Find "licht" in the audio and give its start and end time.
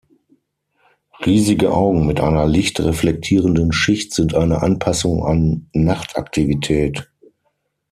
2.47-2.79